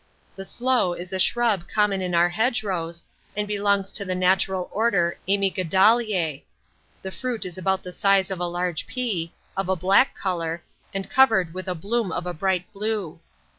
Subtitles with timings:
[0.35, 3.03] The sloe is a shrub common in our hedgerows,
[3.37, 6.41] and belongs to the natural order Amygdaleae;
[7.03, 11.07] the fruit is about the size of a large pea, of a black colour, and
[11.07, 13.19] covered with a bloom of a bright blue.